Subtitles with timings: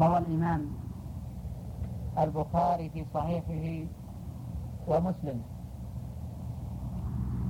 [0.00, 0.66] روى الإمام
[2.18, 3.86] البخاري في صحيحه
[4.88, 5.42] ومسلم.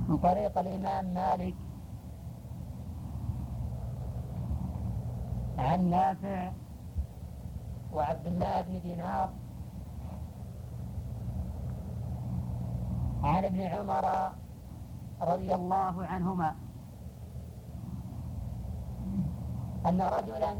[0.09, 1.55] من طريق الإمام مالك
[5.57, 6.51] عن نافع
[7.93, 9.29] وعبد الله بن دينار
[13.23, 14.31] عن ابن عمر
[15.21, 16.55] رضي الله عنهما
[19.85, 20.55] أن رجلا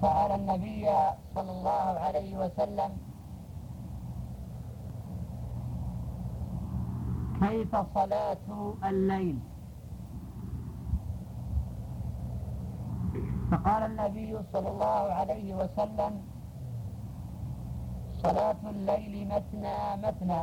[0.00, 0.86] سأل النبي
[1.34, 2.90] صلى الله عليه وسلم.
[7.40, 8.46] كيف صلاة
[8.84, 9.38] الليل؟
[13.50, 16.12] فقال النبي صلى الله عليه وسلم
[18.22, 20.42] صلاة الليل مثنى مثنى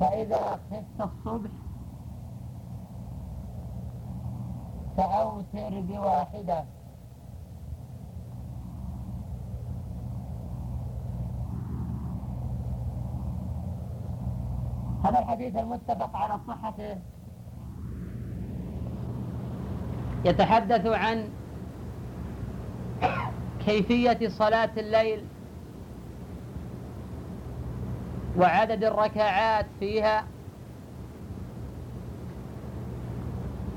[0.00, 1.50] فإذا خفت الصبح
[4.96, 6.64] فأوتر بواحدة.
[15.04, 16.96] هذا الحديث المتفق على صحته.
[20.24, 21.28] يتحدث عن
[23.66, 25.24] كيفية صلاة الليل
[28.38, 30.24] وعدد الركعات فيها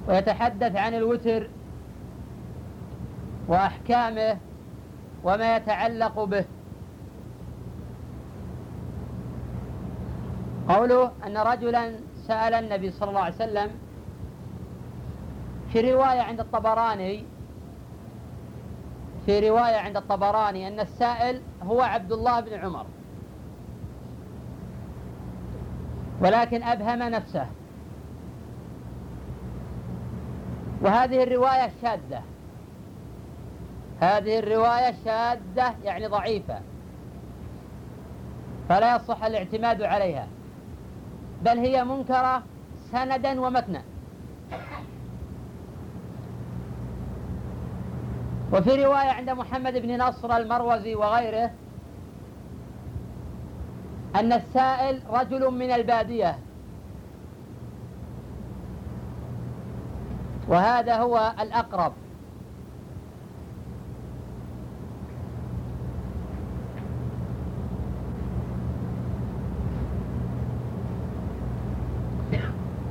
[0.10, 1.50] ويتحدث عن الوتر
[3.48, 4.38] وأحكامه
[5.24, 6.46] وما يتعلق به.
[10.70, 11.92] قوله أن رجلا
[12.28, 13.72] سأل النبي صلى الله عليه وسلم
[15.74, 17.26] في رواية عند الطبراني
[19.26, 22.86] في رواية عند الطبراني أن السائل هو عبد الله بن عمر
[26.22, 27.46] ولكن أبهم نفسه.
[30.82, 32.22] وهذه الرواية شاذة.
[34.02, 36.60] هذه الرواية شاذة يعني ضعيفة.
[38.70, 40.28] فلا يصح الاعتماد عليها.
[41.42, 42.44] بل هي منكرة
[42.92, 43.82] سندا ومتنا.
[48.54, 51.52] وفي رواية عند محمد بن نصر المروزي وغيره
[54.16, 56.38] أن السائل رجل من البادية.
[60.50, 61.94] وهذا هو الأقرب.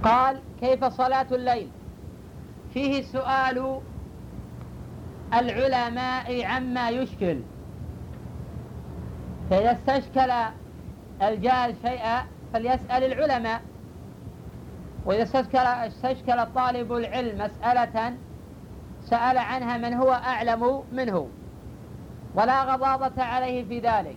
[0.03, 1.69] قال كيف صلاة الليل؟
[2.75, 3.81] فيه سؤال
[5.35, 7.41] العلماء عما يشكل.
[9.51, 10.33] فإذا استشكل
[11.23, 13.63] الجاهل شيئا فليسأل العلماء.
[15.05, 18.15] وإذا استشكل, استشكل طالب العلم مسألة
[19.05, 21.29] سأل عنها من هو أعلم منه
[22.35, 24.17] ولا غضاضة عليه في ذلك.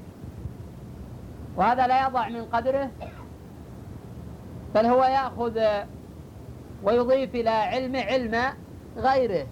[1.56, 2.90] وهذا لا يضع من قدره
[4.75, 5.59] بل هو يأخذ
[6.84, 8.53] ويضيف إلى علم علم
[8.97, 9.47] غيره.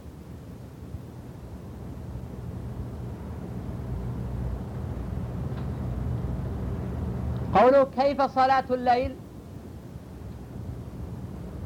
[7.56, 9.16] قوله كيف صلاة الليل؟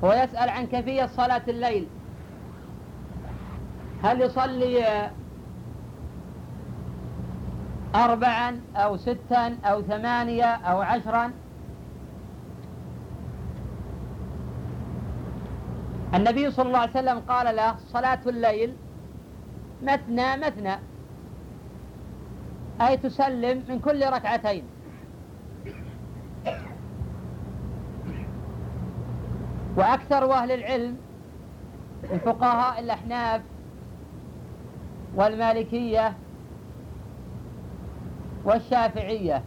[0.03, 1.87] هو يسأل عن كيفية صلاة الليل.
[4.03, 5.09] هل يصلي
[7.95, 11.31] أربعا أو ستا أو ثمانية أو عشرا؟
[16.13, 18.73] النبي صلى الله عليه وسلم قال له صلاة الليل
[19.83, 20.75] مثنى مثنى
[22.81, 24.63] أي تسلم من كل ركعتين.
[29.75, 30.97] وأكثر أهل العلم
[32.11, 33.41] من فقهاء الأحناف
[35.15, 36.13] والمالكية
[38.45, 39.43] والشافعية.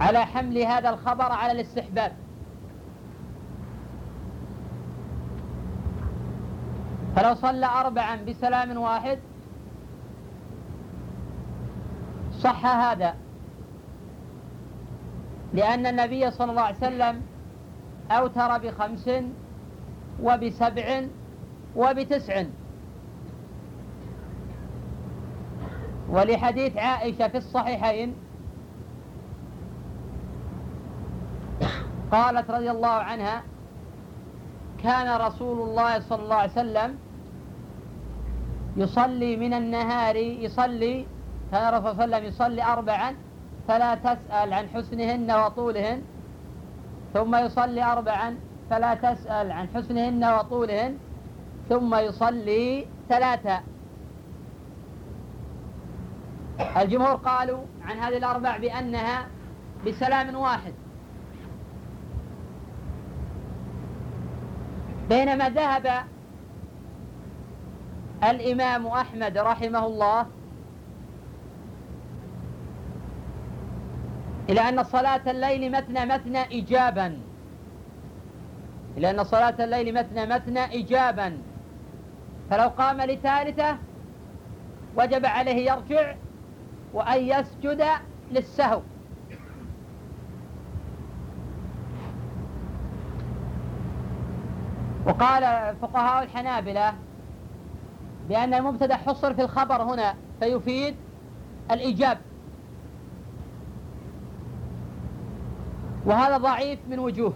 [0.00, 2.12] على حمل هذا الخبر على الاستحباب.
[7.16, 9.18] فلو صلى أربعا بسلام واحد
[12.40, 13.25] صح هذا.
[15.56, 17.22] لأن النبي صلى الله عليه وسلم
[18.10, 19.10] أوتر بخمس
[20.22, 21.02] وبسبع
[21.76, 22.44] وبتسع.
[26.08, 28.14] ولحديث عائشة في الصحيحين
[32.12, 33.42] قالت رضي الله عنها
[34.82, 36.98] كان رسول الله صلى الله عليه وسلم
[38.76, 41.06] يصلي من النهار يصلي
[41.52, 43.14] كان الرسول صلى الله عليه وسلم يصلي أربعا
[43.68, 46.02] فلا تسأل عن حسنهن وطولهن
[47.14, 48.38] ثم يصلي أربعا
[48.70, 50.98] فلا تسأل عن حسنهن وطولهن
[51.68, 53.60] ثم يصلي ثلاثة.
[56.76, 59.26] الجمهور قالوا عن هذه الأربع بأنها
[59.86, 60.72] بسلام واحد.
[65.08, 66.04] بينما ذهب
[68.24, 70.26] الإمام أحمد رحمه الله
[74.48, 77.18] إلى أن صلاة الليل مثنى مثنى إجابا.
[78.96, 81.38] إلى أن صلاة الليل مثنى مثنى إجابا.
[82.50, 83.76] فلو قام لثالثة
[84.96, 86.14] وجب عليه يرجع
[86.92, 87.84] وأن يسجد
[88.32, 88.80] للسهو.
[95.06, 96.94] وقال فقهاء الحنابلة
[98.28, 100.96] بأن المبتدأ حصر في الخبر هنا فيفيد
[101.70, 102.18] الإيجاب
[106.06, 107.32] وهذا ضعيف من وجوه.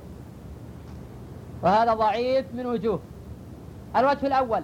[1.62, 3.00] وهذا ضعيف من وجوه.
[3.96, 4.62] الوجه الأول.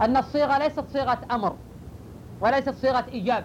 [0.00, 1.56] أن الصيغة ليست صيغة أمر
[2.40, 3.44] وليست صيغة إيجاب.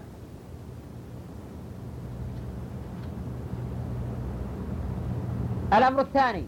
[5.73, 6.45] الأمر الثاني.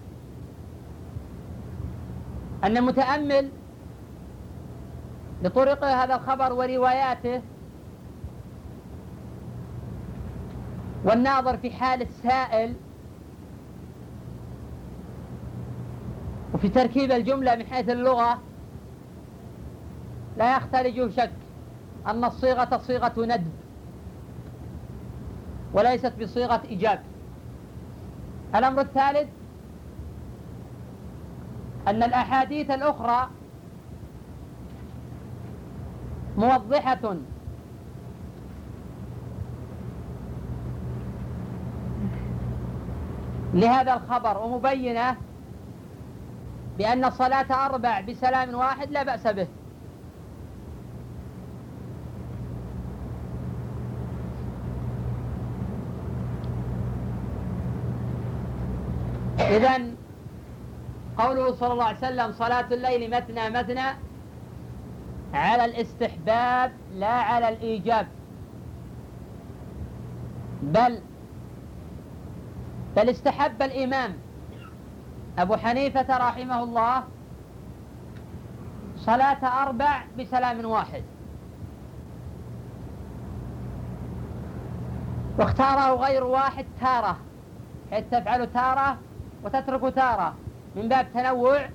[2.64, 3.50] أن المتأمل
[5.44, 7.42] لطرق هذا الخبر ورواياته
[11.10, 12.76] والناظر في حال السائل
[16.54, 18.40] وفي تركيب الجملة من حيث اللغة
[20.38, 21.32] لا يختلج شك
[22.08, 23.52] أن الصيغة صيغة ندب
[25.74, 27.02] وليست بصيغة إيجاب.
[28.56, 29.30] الأمر الثالث
[31.88, 33.30] أن الأحاديث الأخرى
[36.38, 37.16] موضحة
[43.54, 45.16] لهذا الخبر ومبينة
[46.78, 49.48] بأن الصلاة أربع بسلام واحد لا بأس به.
[59.40, 59.82] إذا
[61.18, 63.98] قوله صلى الله عليه وسلم صلاة الليل مثنى مثنى
[65.34, 68.08] على الاستحباب لا على الإيجاب.
[70.64, 71.00] بل
[72.96, 74.14] بل استحب الإمام.
[75.40, 77.04] أبو حنيفة رحمه الله
[78.98, 81.04] صلاة أربع بسلام واحد.
[85.40, 87.18] واختاره غير واحد تارة.
[87.92, 88.98] حيث تفعل تارة
[89.44, 90.36] وتترك تارة.
[90.76, 91.70] من باب تنوع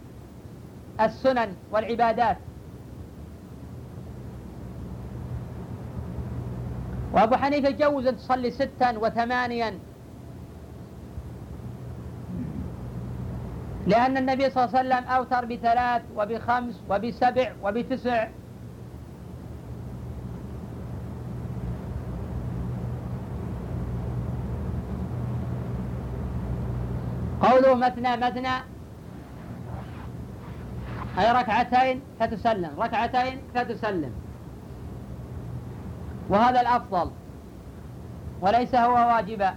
[1.00, 2.38] السنن والعبادات.
[7.12, 9.78] وأبو حنيفة جوز أن تصلي ستا وثمانيا
[13.86, 18.28] لأن النبي صلى الله عليه وسلم أوتر بثلاث وبخمس وبسبع وبتسع.
[27.42, 28.56] قوله مثنى مثنى.
[31.18, 34.12] أي ركعتين فتسلم ركعتين فتسلم.
[36.28, 37.10] وهذا الأفضل.
[38.40, 39.54] وليس هو واجبا.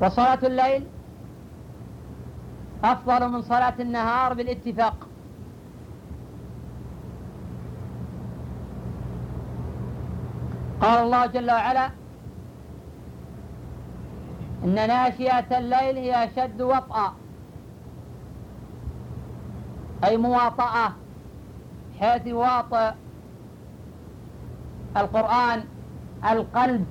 [0.00, 0.86] وصلاة الليل
[2.84, 4.94] أفضل من صلاة النهار بالاتفاق.
[10.80, 11.90] قال الله جل وعلا
[14.64, 17.14] إن ناشئة الليل هي أشد وطأ
[20.04, 20.92] أي مواطأة
[22.00, 22.92] حيث يواطئ
[24.96, 25.64] القرآن
[26.30, 26.86] القلب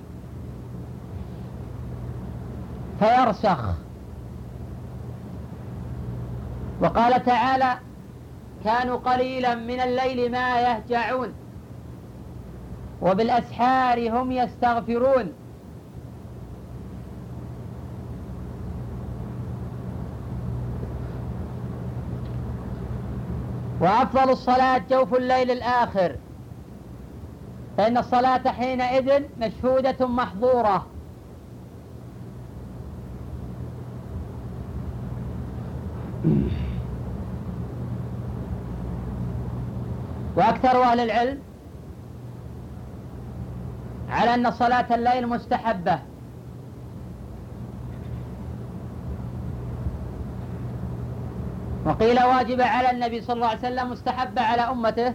[2.99, 3.63] فيرسخ.
[6.81, 7.77] وقال تعالى
[8.63, 11.33] كانوا قليلا من الليل ما يهجعون
[13.01, 15.33] وبالأسحار هم يستغفرون.
[23.81, 26.15] وأفضل الصلاة جوف الليل الآخر
[27.77, 30.85] فإن الصلاة حينئذ مشهودة محظورة.
[40.37, 41.39] وأكثر أهل العلم
[44.09, 45.99] على أن صلاة الليل مستحبة.
[51.85, 55.13] وقيل واجب على النبي صلى الله عليه وسلم مستحبة على أمته.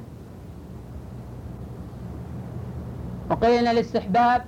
[3.31, 4.45] وقيل أن الاستحباب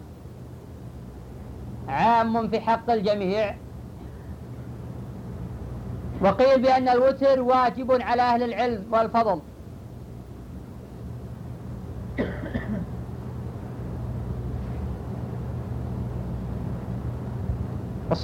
[1.89, 3.55] عام في حق الجميع.
[6.21, 9.41] وقيل بأن الوتر واجب على أهل العلم والفضل.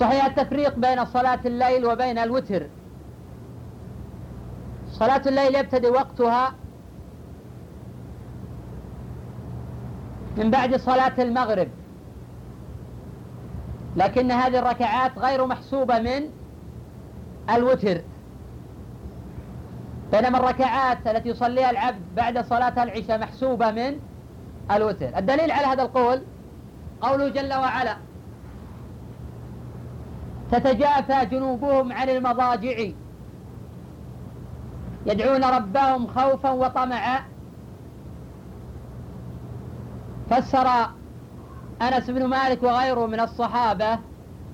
[0.00, 2.66] الصحيح التفريق بين صلاة الليل وبين الوتر.
[4.90, 6.54] صلاة الليل يبتدئ وقتها
[10.36, 11.68] من بعد صلاة المغرب.
[13.96, 16.30] لكن هذه الركعات غير محسوبة من
[17.50, 18.00] الوتر.
[20.12, 24.00] بينما الركعات التي يصليها العبد بعد صلاة العشاء محسوبة من
[24.70, 25.18] الوتر.
[25.18, 26.22] الدليل على هذا القول
[27.00, 27.96] قوله جل وعلا
[30.52, 32.90] تتجافى جنوبهم عن المضاجع.
[35.06, 37.20] يدعون ربهم خوفا وطمعا.
[40.30, 40.68] فسر
[41.82, 43.98] أنس بن مالك وغيره من الصحابة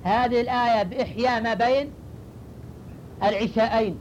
[0.03, 1.91] هذه الآية بإحياء ما بين
[3.23, 3.99] العشاءين.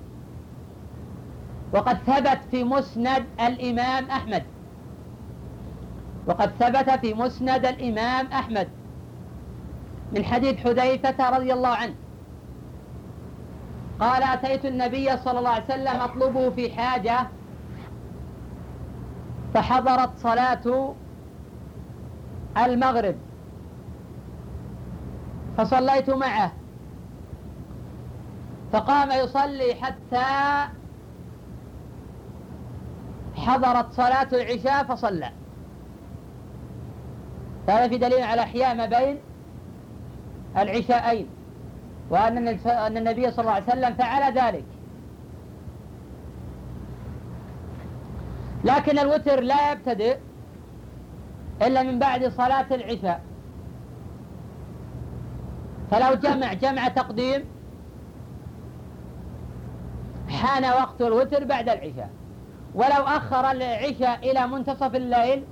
[1.73, 4.43] وقد ثبت في مسند الإمام أحمد.
[6.27, 8.69] وقد ثبت في مسند الإمام أحمد.
[10.13, 11.95] من حديث حذيفة رضي الله عنه.
[14.01, 17.27] قال أتيت النبي صلى الله عليه وسلم أطلبه في حاجة
[19.55, 20.95] فحضرت صلاة
[22.57, 23.15] المغرب
[25.57, 26.53] فصليت معه.
[28.73, 30.25] فقام يصلي حتى
[33.37, 35.31] حضرت صلاة العشاء فصلى.
[37.69, 39.19] هذا في دليل على إحياء ما بين
[40.57, 41.29] العشاءين
[42.11, 44.65] وأن النبي صلى الله عليه وسلم فعل ذلك.
[48.65, 50.19] لكن الوتر لا يبتدئ
[51.63, 53.21] إلا من بعد صلاة العشاء.
[55.91, 57.45] فلو جمع جمع تقديم
[60.29, 62.11] حان وقت الوتر بعد العشاء.
[62.75, 65.45] ولو أخر العشاء إلى منتصف الليل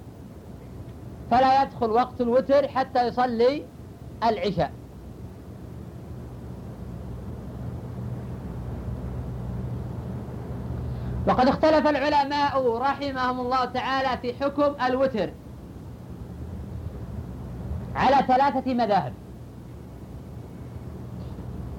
[1.30, 3.64] فلا يدخل وقت الوتر حتى يصلي
[4.24, 4.72] العشاء.
[11.26, 15.30] وقد اختلف العلماء رحمهم الله تعالى في حكم الوتر
[17.96, 19.12] على ثلاثة مذاهب.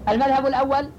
[0.09, 0.89] المذهب الأول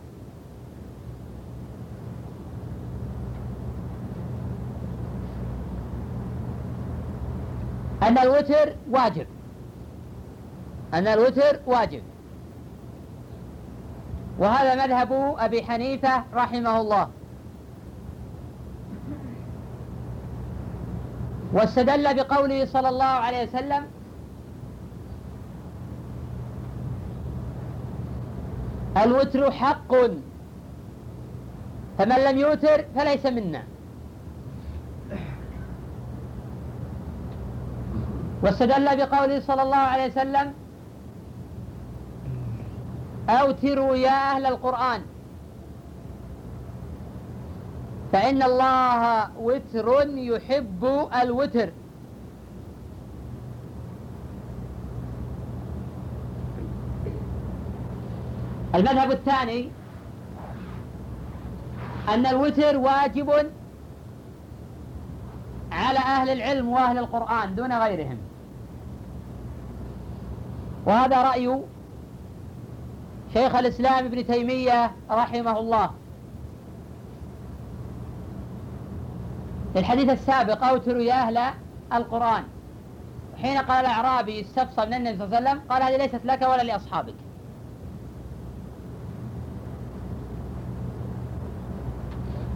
[8.03, 9.27] أن الوتر واجب.
[10.95, 12.03] أن الوتر واجب.
[14.39, 17.09] وهذا مذهب أبي حنيفة رحمه الله.
[21.57, 23.83] واستدل بقوله صلى الله عليه وسلم
[28.97, 29.93] الوتر حق
[31.99, 33.63] فمن لم يوتر فليس منا.
[38.43, 40.53] واستدل بقوله صلى الله عليه وسلم
[43.29, 45.01] أوتروا يا أهل القرآن.
[48.13, 51.71] فإن الله وتر يحب الوتر.
[58.75, 59.69] المذهب الثاني
[62.09, 63.31] أن الوتر واجب
[65.73, 68.19] على أهل العلم وأهل القرآن دون غيرهم.
[70.87, 71.61] وهذا رأي
[73.35, 75.91] شيخ الإسلام ابن تيمية رحمه الله.
[79.77, 81.55] في الحديث السابق أوتروا يا أهل
[81.93, 82.45] القرآن.
[83.43, 86.63] حين قال الأعرابي استفصى من النبي صلى الله عليه وسلم قال هذه ليست لك ولا
[86.63, 87.15] لأصحابك.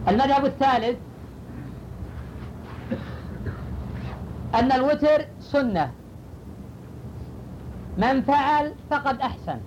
[0.08, 0.98] المذهب الثالث
[4.54, 5.92] أن الوتر سنة.
[7.98, 9.60] من فعل فقد أحسن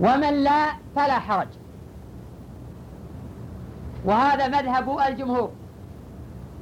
[0.00, 0.66] ومن لا
[0.96, 1.48] فلا حرج.
[4.06, 5.50] وهذا مذهب الجمهور.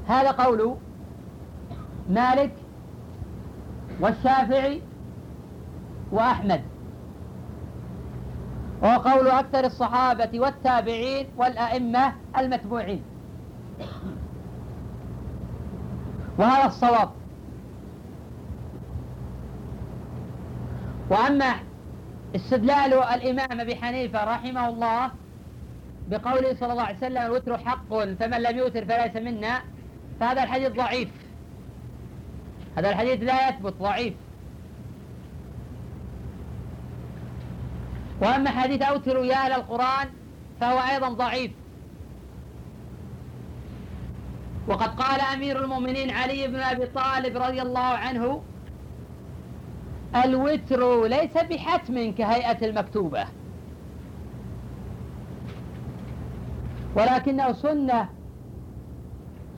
[0.09, 0.77] هذا قول
[2.11, 2.53] مالك
[4.01, 4.83] والشافعي
[6.13, 6.63] وأحمد.
[8.83, 13.03] وهو قول أكثر الصحابة والتابعين والأئمة المتبوعين.
[16.39, 17.11] وهذا الصواب.
[21.11, 21.55] وأما
[22.37, 25.11] استدلال الإمام أبي حنيفة رحمه الله
[26.09, 29.63] بقوله صلى الله عليه وسلم الوتر حق فمن لم يوتر فليس منا.
[30.21, 31.09] فهذا الحديث ضعيف.
[32.79, 34.15] هذا الحديث لا يثبت ضعيف.
[38.21, 40.09] وأما حديث أوتروا يا أهل القرآن
[40.61, 41.51] فهو أيضا ضعيف.
[44.69, 48.43] وقد قال أمير المؤمنين علي بن أبي طالب رضي الله عنه
[50.25, 53.27] الوتر ليس بحتم كهيئة المكتوبة.
[56.97, 58.09] ولكنه سنة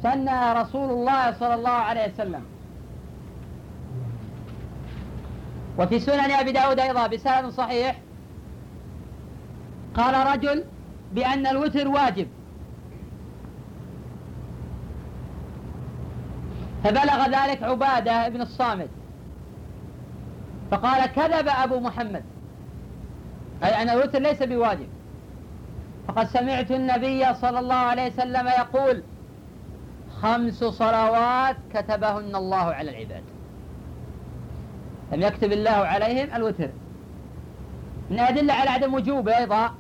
[0.03, 2.45] سنها رسول الله صلى الله عليه وسلم.
[5.79, 7.97] وفي سنن أبي داود أيضا بسند صحيح
[9.95, 10.65] قال رجل
[11.13, 12.29] بأن الوتر واجب.
[16.85, 18.89] فبلغ ذلك عبادة بن الصامت.
[20.71, 22.25] فقال كذب أبو محمد.
[23.65, 24.89] أي أن الوتر ليس بواجب.
[26.09, 29.03] فقد سمعت النبي صلى الله عليه وسلم يقول
[30.23, 33.23] خمس صلوات كتبهن الله على العباد.
[35.13, 36.71] لم يكتب الله عليهم الوتر.
[38.11, 39.75] من أدلة على عدم وجوبه أيضا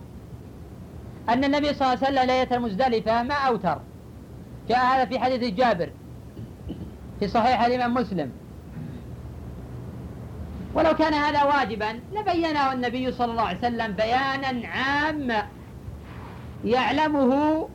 [1.28, 3.78] أن النبي صلى الله عليه وسلم ليلة المزدلفة ما أوتر.
[4.68, 5.90] جاء هذا في حديث جابر
[7.20, 8.30] في صحيح الإمام مسلم.
[10.74, 15.46] ولو كان هذا واجبا لبينه النبي صلى الله عليه وسلم بيانا عاما.
[16.66, 17.68] يعلمه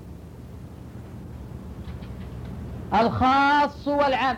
[2.94, 4.38] الخاص والعام.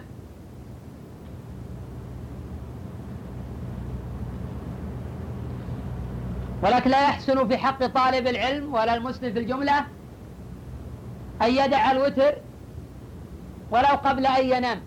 [6.64, 9.80] ولكن لا يحسن في حق طالب العلم ولا المسلم في الجملة
[11.42, 12.34] أن يدع الوتر
[13.72, 14.80] ولو قبل أن ينام.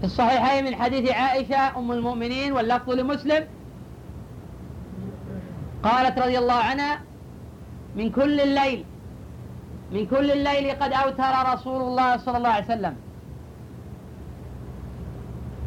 [0.00, 3.46] في الصحيحين من حديث عائشة أم المؤمنين واللفظ لمسلم
[5.86, 7.00] قالت رضي الله عنها
[7.96, 8.84] من كل الليل
[9.92, 12.96] من كل الليل قد أوتر رسول الله صلى الله عليه وسلم.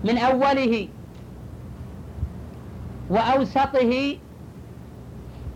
[0.03, 0.87] من أوله
[3.09, 4.17] وأوسطه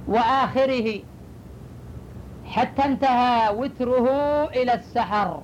[0.08, 1.00] وآخره
[2.46, 4.08] حتى انتهى وتره
[4.50, 5.42] إلى السحر.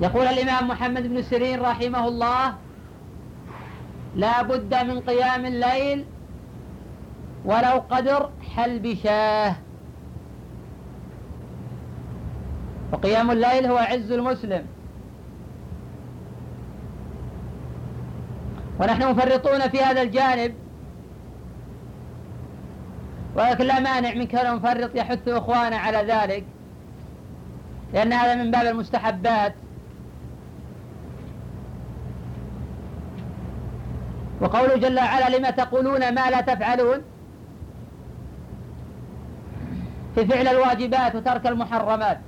[0.00, 2.54] يقول الإمام محمد بن سيرين رحمه الله
[4.16, 6.04] لا بد من قيام الليل
[7.44, 9.56] ولو قدر حلب شاه.
[12.92, 14.66] وقيام الليل هو عز المسلم.
[18.80, 20.54] ونحن مفرطون في هذا الجانب.
[23.36, 26.44] ولكن لا مانع من كون مفرط يحث إخوانا على ذلك
[27.92, 29.54] لأن هذا من باب المستحبات.
[34.44, 37.02] وقوله جل وعلا لما تقولون ما لا تفعلون
[40.14, 42.18] في فعل الواجبات وترك المحرمات.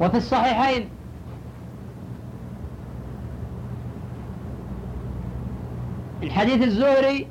[0.00, 0.88] وفي الصحيحين
[6.22, 7.28] الحديث الزهري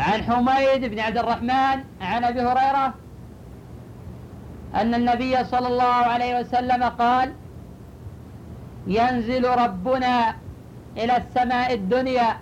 [0.00, 3.01] عن حميد بن عبد الرحمن عن أبي هريرة
[4.74, 7.32] أن النبي صلى الله عليه وسلم قال
[8.86, 10.34] ينزل ربنا
[10.96, 12.36] إلى السماء الدنيا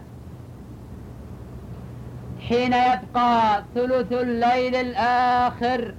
[2.49, 5.95] حين يبقى ثلث الليل الآخر.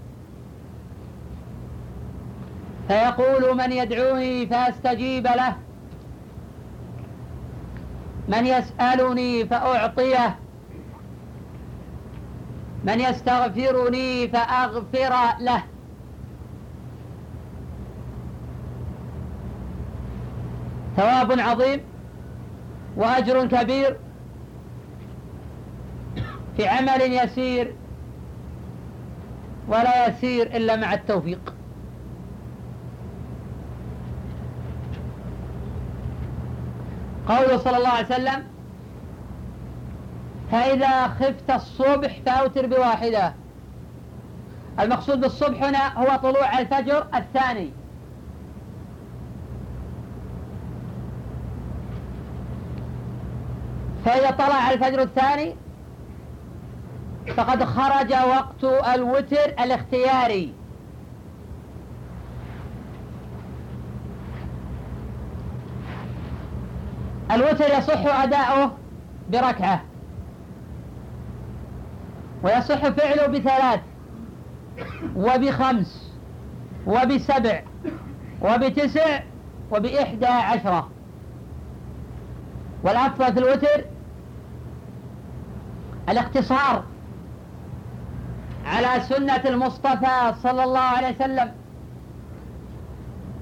[2.88, 5.56] فيقول من يدعوني فأستجيب له
[8.28, 10.36] من يسألني فأعطيه
[12.84, 15.64] من يستغفرني فأغفر له.
[21.02, 21.82] ثواب عظيم
[22.96, 23.98] وأجر كبير
[26.58, 27.76] في عمل يسير
[29.68, 31.54] ولا يسير إلا مع التوفيق.
[37.28, 38.44] قوله صلى الله عليه وسلم
[40.52, 43.34] فإذا خفت الصبح فأوتر بواحدة.
[44.80, 47.72] المقصود بالصبح هنا هو طلوع الفجر الثاني.
[54.06, 55.56] فإذا طلع الفجر الثاني.
[57.38, 58.64] فقد خرج وقت
[58.96, 60.54] الوتر الاختياري.
[67.32, 68.78] الوتر يصح أداؤه
[69.30, 69.82] بركعة.
[72.44, 73.80] ويصح فعله بثلاث.
[75.16, 76.14] وبخمس.
[76.88, 77.62] وبسبع.
[78.42, 79.20] وبتسع.
[79.72, 80.90] وبإحدى عشرة.
[82.84, 83.91] والأفضل في الوتر
[86.10, 86.84] الاقتصار
[88.66, 91.52] على سنة المصطفى صلى الله عليه وسلم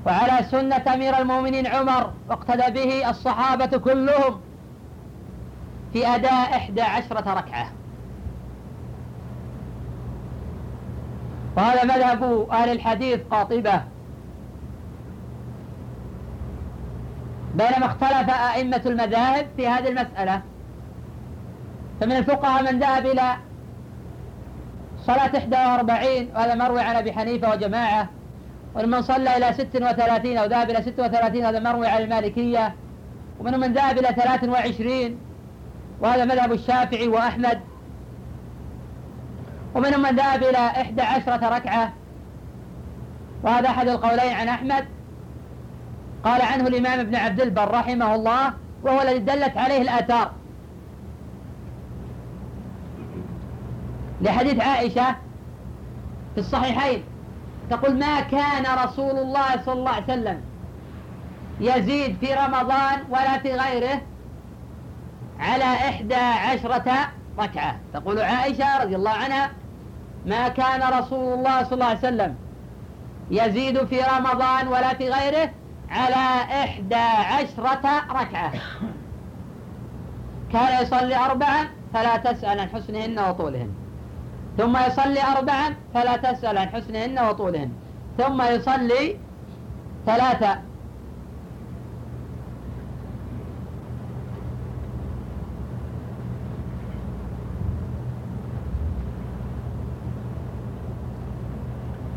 [0.05, 4.41] وعلى سنة أمير المؤمنين عمر واقتدى به الصحابة كلهم
[5.93, 7.71] في أداء إحدى عشرة ركعة.
[11.57, 13.81] وهذا مذهب أهل الحديث قاطبة.
[17.55, 20.41] بينما اختلف أئمة المذاهب في هذه المسألة.
[21.99, 23.35] فمن الفقهاء من ذهب إلى
[25.05, 28.09] صلاة 41 وهذا مروي عن أبي حنيفة وجماعة
[28.75, 32.75] ومن صلى إلى 36 أو ذهب إلى 36 هذا مروي عن المالكية
[33.39, 35.17] ومنهم من ذهب إلى 23
[36.01, 37.59] وهذا مذهب الشافعي وأحمد
[39.75, 41.93] ومنهم من ذهب إلى إحدى عشرة ركعة
[43.43, 44.85] وهذا أحد القولين عن أحمد
[46.23, 50.31] قال عنه الإمام ابن عبد البر رحمه الله وهو الذي دلت عليه الآثار.
[54.21, 55.15] لحديث عائشة
[56.33, 57.03] في الصحيحين
[57.69, 60.41] تقول ما كان رسول الله صلى الله عليه وسلم
[61.59, 64.01] يزيد في رمضان ولا في غيره
[65.39, 67.75] على إحدى عشرة ركعة.
[67.93, 69.51] تقول عائشة رضي الله عنها
[70.25, 72.35] ما كان رسول الله صلى الله عليه وسلم
[73.31, 75.49] يزيد في رمضان ولا في غيره
[75.89, 78.51] على إحدى عشرة ركعة.
[80.53, 83.78] كان يصلي أربعا فلا تسأل عن حسنهن وطولهن.
[84.59, 87.71] ثم يصلي أربعا فلا تسأل عن حسنهن وطولهن.
[88.17, 89.17] ثم يصلي
[90.05, 90.59] ثلاثة.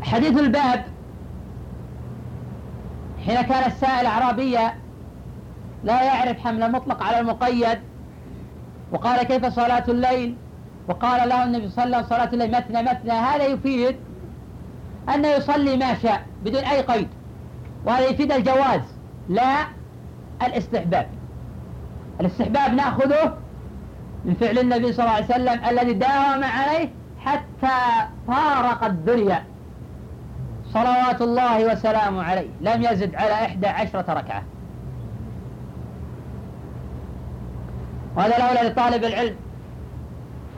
[0.01, 0.85] حديث الباب.
[3.25, 4.73] حين كان السائل أعرابيا
[5.83, 7.79] لا يعرف حمل المطلق على المقيد
[8.91, 10.35] وقال كيف صلاة الليل؟
[10.87, 13.95] وقال له النبي صلى الله عليه وسلم صلاة الليل مثنى مثنى هذا يفيد
[15.15, 17.07] أنه يصلي ما شاء بدون أي قيد
[17.85, 18.81] وهذا يفيد الجواز
[19.29, 19.67] لا
[20.43, 21.07] الاستحباب.
[22.21, 23.37] الاستحباب نأخذه
[24.25, 29.43] من فعل النبي صلى الله عليه وسلم الذي داوم عليه حتى فارق الدنيا.
[30.73, 32.47] صلوات الله وسلامه عليه.
[32.61, 34.43] لم يزد على إحدى عشرة ركعة.
[38.15, 39.35] وهذا الأولى لطالب العلم.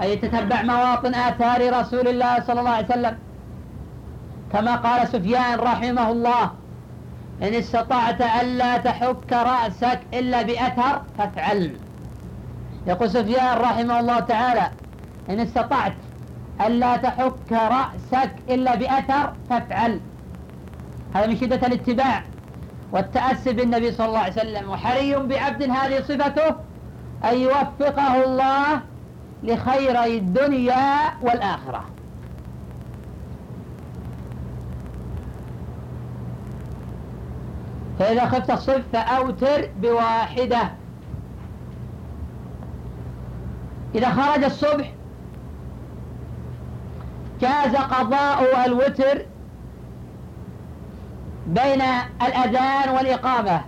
[0.01, 3.17] أن يتتبع مواطن آثار رسول الله صلى الله عليه وسلم.
[4.53, 6.51] كما قال سفيان رحمه الله
[7.41, 11.75] إن استطعت ألا تحك رأسك إلا بأثر فافعل.
[12.87, 14.71] يقول سفيان رحمه الله تعالى
[15.29, 15.93] إن استطعت
[16.67, 19.99] ألا تحك رأسك إلا بأثر فافعل.
[21.15, 22.23] هذا من شدة الاتباع
[22.91, 26.55] والتأسي بالنبي صلى الله عليه وسلم وحري بعبد هذه صفته
[27.25, 28.81] أن يوفقه الله
[29.45, 31.85] لخيري الدنيا والآخرة.
[37.99, 40.71] فإذا خفت الصف فأوتر بواحدة.
[43.95, 44.91] إذا خرج الصبح
[47.41, 49.25] جاز قضاء الوتر
[51.47, 51.81] بين
[52.21, 53.61] الأذان والإقامة.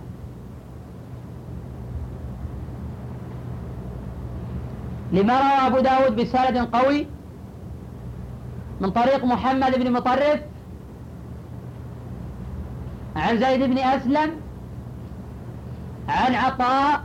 [5.12, 7.06] لما روى أبو داود بسند قوي
[8.80, 10.40] من طريق محمد بن مطرف
[13.16, 14.30] عن زيد بن أسلم
[16.08, 17.00] عن عطاء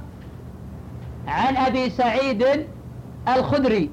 [1.27, 2.45] عن أبي سعيد
[3.27, 3.89] الخدري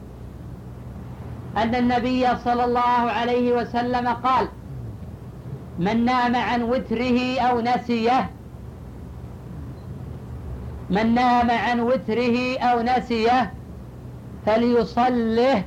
[1.56, 4.48] أن النبي صلى الله عليه وسلم قال
[5.78, 8.30] من نام عن وتره أو نسيه
[10.90, 13.52] من نام عن وتره أو نسيه
[14.46, 15.64] فليصله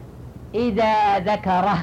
[0.55, 1.77] إذا ذكره.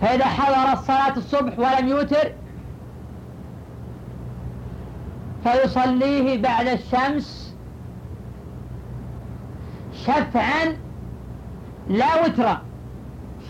[0.00, 2.32] فإذا حضر الصلاة الصبح ولم يوتر
[5.44, 7.54] فيصليه بعد الشمس
[9.92, 10.76] شفعا
[11.88, 12.62] لا وترا.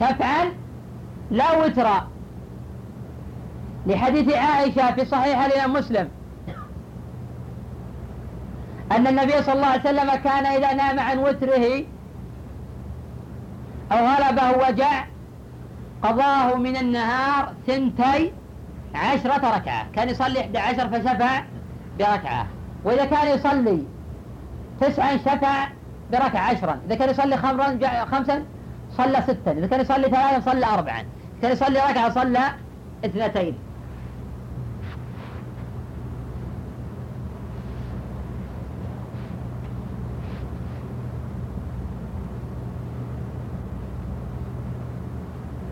[0.00, 0.52] شفعا
[1.30, 2.08] لا وترا.
[3.86, 6.08] لحديث عائشة في صحيح الإمام مسلم
[8.92, 11.84] أن النبي صلى الله عليه وسلم كان إذا نام عن وتره
[13.92, 15.04] أو غلبه وجع
[16.02, 18.32] قضاه من النهار ثنتي
[18.94, 19.86] عشرة ركعة.
[19.94, 21.42] كان يصلي إحدى عشر فشفع
[21.98, 22.46] بركعة.
[22.84, 23.82] وإذا كان يصلي
[24.80, 25.68] تسعا شفع
[26.12, 26.80] بركعة عشرا.
[26.86, 27.36] إذا كان يصلي
[28.06, 28.44] خمسا
[28.96, 29.52] صلى ستا.
[29.52, 31.00] إذا كان يصلي ثلاثا صلى أربعا.
[31.00, 32.42] إذا كان يصلي ركعة صلى
[33.04, 33.54] اثنتين.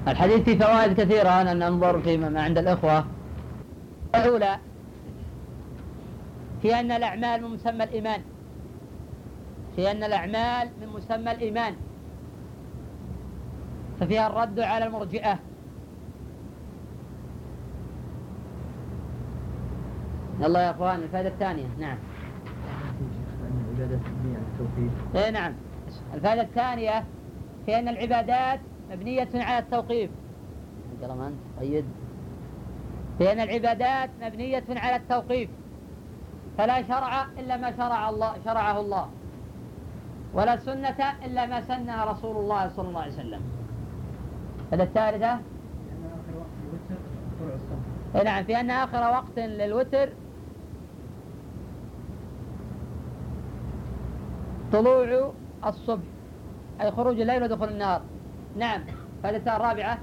[0.09, 3.05] الحديث فيه فوائد كثيرة أن ننظر فيما عند الإخوة.
[4.15, 4.59] الأولى
[6.63, 8.21] في أن الأعمال من مسمى الإيمان.
[9.77, 11.75] في أن الأعمال من مسمى الإيمان.
[14.01, 15.39] ففيها الرد على المرجئة.
[20.41, 21.67] يلا يا إخوان الفائدة الثانية.
[21.79, 21.99] نعم.
[25.17, 25.53] اي نعم.
[26.15, 27.05] الفائدة الثانية
[27.67, 30.11] في أن العبادات مبنية على التوقيف.
[31.03, 31.85] قلم أنت قيد
[33.19, 35.51] في ان العبادات مبنية على التوقيف.
[36.59, 39.09] فلا شرع إلا ما شرع الله شرعه الله.
[40.35, 43.41] ولا سنة إلا ما سنها رسول الله صلى الله عليه وسلم.
[44.73, 45.39] الثالثة.
[48.25, 50.09] نعم في أن آخر وقت للوتر.
[54.73, 55.33] طلوع
[55.67, 56.03] الصبح
[56.81, 58.03] أي خروج الليل ودخول النهار.
[58.57, 58.81] نعم.
[59.23, 59.99] فائدة الرابعة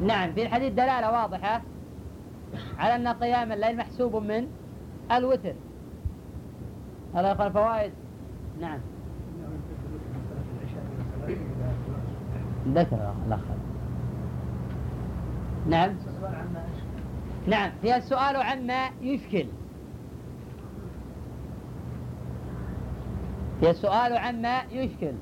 [0.00, 1.62] نعم في الحديث دلالة واضحة
[2.78, 4.46] على أن قيام الليل محسوب من
[5.12, 5.54] الوتر.
[7.14, 7.92] هذا يقال فوائد
[8.60, 8.78] نعم.
[12.68, 13.40] ذكر الأخ
[15.66, 15.96] نعم.
[17.46, 19.46] نعم فيها السؤال عما يشكل.
[23.70, 25.12] السؤال عما يشكل.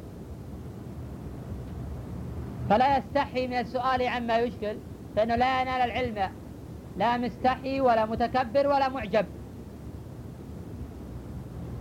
[2.70, 4.76] فلا يستحي من السؤال عما يشكل
[5.16, 6.30] فإنه لا ينال العلم.
[6.96, 9.26] لا مستحي ولا متكبر ولا معجب.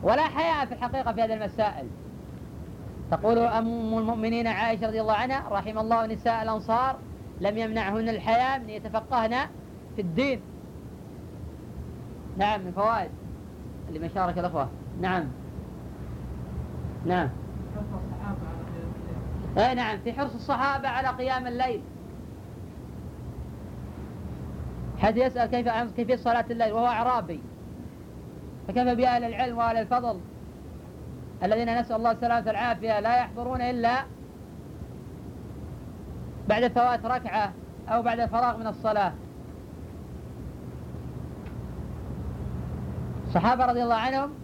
[0.04, 1.88] ولا حياء في الحقيقة في هذه المسائل.
[3.12, 7.00] تقول أم المؤمنين عائشة رضي الله عنها رحم الله نساء الأنصار
[7.41, 9.36] لم يمنعهن الحياء من يتفقهن
[9.95, 10.41] في الدين.
[12.38, 13.12] نعم من فوائد.
[13.88, 14.69] اللي ما شارك الأخوة.
[15.02, 15.28] نعم.
[17.06, 17.30] نعم.
[19.58, 21.82] اي نعم في حرص الصحابة على قيام الليل.
[24.98, 27.42] حد يسأل كيف كيفية صلاة الليل؟ وهو أعرابي.
[28.68, 30.20] فكيف بأهل العلم وأهل الفضل؟
[31.44, 34.04] الذين نسأل الله السلامة والعافية لا يحضرون إلا
[36.50, 37.54] بعد فوات ركعة
[37.90, 39.14] أو بعد الفراغ من الصلاة.
[43.28, 44.38] الصحابة رضي الله عنهم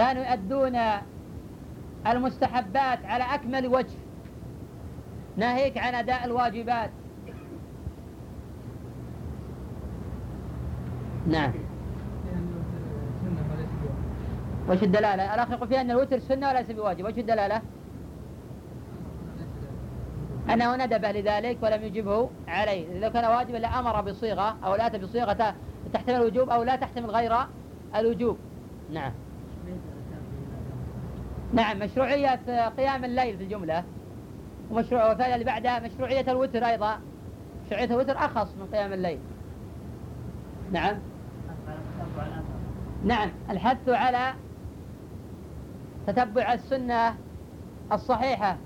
[0.00, 0.78] كانوا يؤدون
[2.06, 3.98] المستحبات على أكمل وجه
[5.36, 6.90] ناهيك عن أداء الواجبات
[11.26, 11.52] نعم
[14.68, 17.62] وش الدلالة؟ الأخ يقول فيها أن الوتر سنة وليس بواجب، وش الدلالة؟
[20.50, 25.54] أنه ندب لذلك ولم يجبه عليه، إذا كان واجبا لأمر بصيغة أو لا بصيغة
[25.92, 27.36] تحتمل الوجوب أو لا تحتمل غير
[27.94, 28.38] الوجوب.
[28.92, 29.12] نعم.
[31.52, 33.84] نعم مشروعية قيام الليل في الجملة.
[34.70, 36.98] ومشروع والفائدة اللي بعدها مشروعية الوتر أيضا.
[37.66, 39.18] مشروعية الوتر أخص من قيام الليل.
[40.72, 40.96] نعم.
[43.04, 44.34] نعم الحث على
[46.06, 47.14] تتبع السنة
[47.92, 48.56] الصحيحة.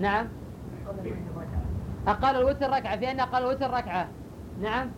[0.00, 0.28] نعم.
[2.06, 4.08] أقل الوتر ركعة في أن أقل الوتر ركعة.
[4.62, 4.90] نعم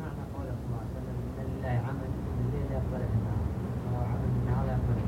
[0.00, 2.10] معنى قوله صلى الله عليه وسلم إن لله عمل
[2.40, 3.44] الليل يقبل النهار
[3.94, 5.00] وعمل النهار يقبل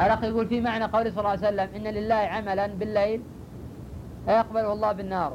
[0.00, 3.22] الأخ يقول في معنى قوله صلى الله عليه وسلم إن لله عملا بالليل
[4.28, 5.32] يقبله الله بالنار.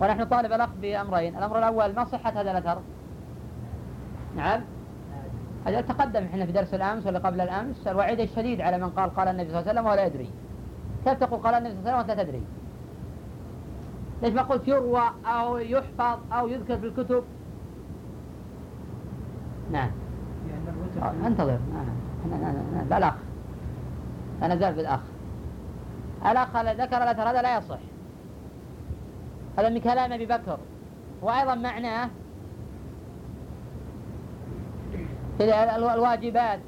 [0.00, 2.78] ونحن طالب الأخ بأمرين الأمر الأول ما صحة هذا الأثر؟
[4.36, 4.60] نعم.
[5.66, 9.28] هذا تقدم إحنا في درس الأمس واللي قبل الأمس الوعيد الشديد على من قال قال
[9.28, 10.30] النبي صلى الله عليه وسلم ولا يدري.
[11.04, 12.42] كيف تقول قال النبي صلى الله عليه وسلم وأنت تدري؟
[14.22, 17.24] ليش ما قلت يروى أو يحفظ أو يذكر في الكتب؟
[19.70, 19.90] نعم.
[21.26, 21.58] انتظر.
[22.90, 23.14] لا الأخ
[24.42, 25.00] أنا زال بالأخ
[26.26, 27.78] الأخ ذكر الأثر هذا لا يصح.
[29.58, 30.58] هذا من كلام أبي بكر.
[31.22, 32.10] وأيضا معناه
[35.40, 36.60] الواجبات.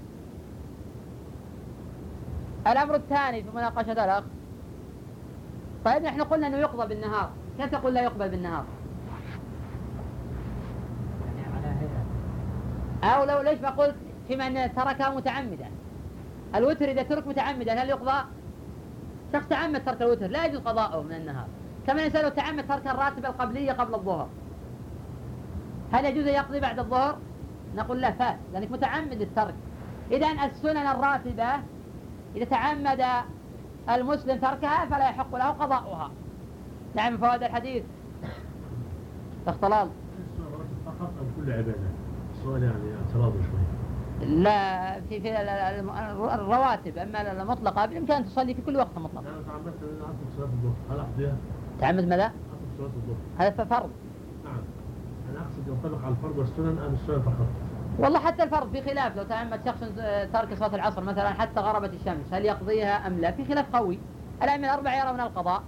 [2.67, 4.25] الأمر الثاني في مناقشة الأخ.
[5.85, 7.31] طيب نحن قلنا أنه يقضى بالنهار.
[7.59, 8.65] كيف تقول لا يقبل بالنهار؟
[13.05, 13.95] أو لو ليش ما قلت؟
[14.29, 15.71] في من تركها متعمدا
[16.55, 18.25] الوتر إذا ترك متعمدا هل يقضى؟
[19.33, 21.47] شخص تعمد ترك الوتر لا يجوز قضاؤه من النهار.
[21.87, 24.29] كما الإنسان لو تعمد ترك الراتبة القبلية قبل الظهر.
[25.93, 27.19] هل يجوز يقضي بعد الظهر؟
[27.77, 29.55] نقول لا فات لأنك متعمد الترك
[30.11, 31.49] إذا السنن الراتبة
[32.37, 33.05] إذا تعمد
[33.91, 36.11] المسلم تركها فلا يحق له قضاؤها.
[36.95, 37.83] نعم فوائد الحديث.
[39.47, 39.89] اختلال
[41.37, 41.75] كل عبادة.
[42.35, 43.74] السؤال يعني اعتراض شوي.
[44.20, 49.18] لا في في ال- ال- الرواتب أما المطلقة بإمكان ان تصلي في كل وقت مطلق
[49.20, 51.37] أنا تعمدت أن أنا صلاه الظهر هل اقضيها؟
[51.81, 52.35] تعمد ماذا؟ اترك
[52.79, 53.90] صلاه الظهر هذا فرض
[54.44, 54.57] نعم
[55.31, 57.46] أنا أقصد ينطبق على الفرض والسنن ام السنن فقط؟
[57.98, 59.81] والله حتى الفرض في خلاف لو تعمد شخص
[60.33, 63.98] ترك صلاة العصر مثلا حتى غربت الشمس هل يقضيها أم لا؟ في خلاف قوي
[64.42, 65.62] الائمه الاربعه يرون القضاء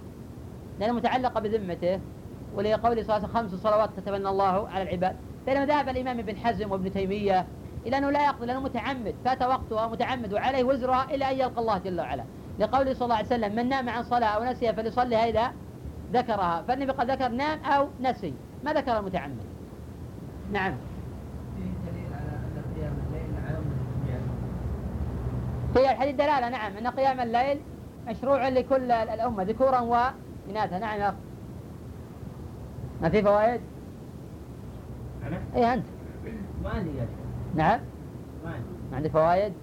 [0.79, 1.99] لأنها متعلقة بذمته
[2.55, 7.45] ولقول صلاه خمس صلوات كتبنا الله على العباد بينما ذهب الإمام ابن حزم وابن تيمية
[7.87, 9.15] إلى أنه لا يقضي لأنه متعمد.
[9.25, 12.23] فات وقتها متعمد وعليه وزرها إلى أن يلقى الله جل وعلا.
[12.59, 15.51] لقوله صلى الله عليه وسلم من نام عن صلاة أو نسيها فليصليها اذا
[16.13, 16.61] ذكرها.
[16.67, 18.33] فالنبي قد ذكر نام أو نسي.
[18.63, 19.37] ما ذكر المتعمد؟
[20.51, 20.73] نعم.
[25.73, 27.59] في الحديث دلالة نعم أن قيام الليل
[28.07, 30.79] مشروع لكل ال- الأمة ذكورا وإناثا.
[30.79, 31.13] نعم يا أخ
[33.01, 33.61] ما في فوائد؟
[35.27, 35.85] أنا؟ أي أنت.
[36.63, 37.26] ما عندي يا شيخ
[37.57, 37.79] نعم.
[38.91, 39.53] ما عندك فوائد؟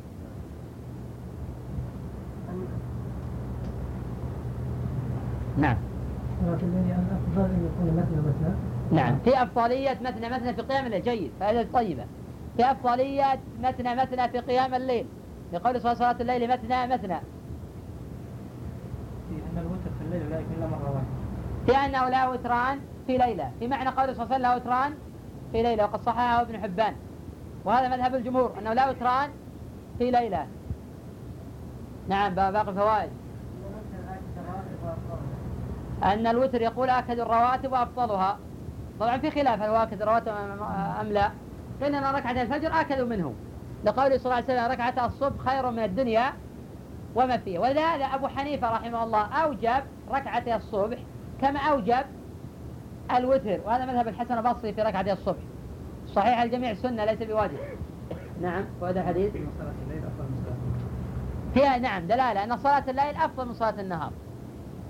[5.59, 5.77] نعم.
[6.41, 7.03] صلاة الليل يعني
[7.37, 8.55] يكون مثنى مثنى
[8.93, 9.19] نعم.
[9.25, 11.03] في أفضلية مثنى مثنى في قيام الليل.
[11.03, 11.33] جيد.
[11.41, 12.05] فائدة طيبة.
[12.57, 15.07] في أفضلية مثنى مثنى في قيام الليل.
[15.53, 17.21] لقول صلى صلاة الليل مثنى مثنى
[19.29, 21.07] في أن الوتر في الليل لا يكون إلا مرة واحدة.
[21.67, 23.51] في أنه لا وتران في ليلة.
[23.59, 24.93] في معنى قول صلى الله عليه وسلم لا وتران
[25.53, 25.85] في ليلة.
[25.85, 26.95] وقد صححه ابن حبان.
[27.64, 29.31] وهذا مذهب الجمهور أنه لا وتران
[29.98, 30.46] في ليلة.
[32.09, 33.11] نعم با- باقي فوائد.
[36.05, 38.38] أن الوتر يقول آكد الرواتب وأفضلها.
[39.00, 41.31] طبعا في خلاف هل هو آكد الرواتب أم- لا.
[41.83, 43.35] قيل أن ركعة الفجر آكد منه.
[43.85, 46.33] لقوله صلى الله عليه وسلم ركعة الصبح خير من الدنيا
[47.14, 47.61] وما فيها.
[47.61, 50.98] ولهذا أبو حنيفة رحمه الله أوجب ركعتي الصبح
[51.40, 52.05] كما أوجب
[53.16, 53.61] الوتر.
[53.66, 55.38] وهذا مذهب الحسن البصري في ركعتي الصبح.
[56.14, 57.59] صحيح الجميع سنة ليس بواجب.
[58.42, 59.31] نعم وهذا النهار
[61.55, 64.12] فيها نعم دلالة أن صلاة الليل أفضل من صلاة النهار.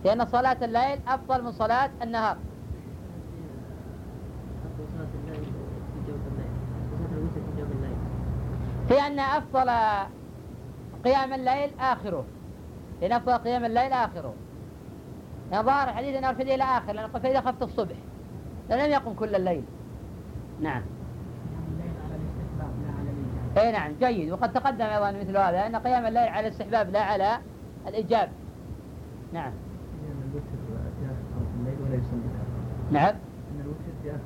[0.05, 2.37] لأن صلاة الليل أفضل من صلاة النهار.
[8.89, 9.71] في أن أفضل
[11.05, 12.25] قيام الليل آخره.
[13.01, 14.35] لأن أفضل قيام الليل آخره.
[15.51, 17.97] لأن ظاهر الحديث أنه ارشد إلى آخر لأن فإذا خفت الصبح.
[18.69, 19.65] لأن لم يقم كل الليل.
[20.61, 20.83] نعم
[21.73, 24.33] الليل على الاستحباب لا على الإيجاب اي نعم جيد.
[24.33, 27.39] وقد تقدم أيضا مثل هذا أن قيام الليل على الاستحباب لا على
[27.89, 28.29] الإيجاب.
[29.33, 29.53] نعم.
[29.53, 32.21] أن الوتر صلاة الليل ولا يصلي
[32.91, 33.15] نعم.
[33.55, 34.21] أن الوتر الليل.